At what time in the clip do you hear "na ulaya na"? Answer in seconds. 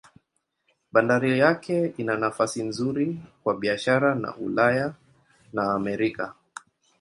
4.15-5.73